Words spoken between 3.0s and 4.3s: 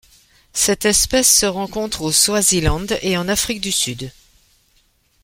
et en Afrique du Sud.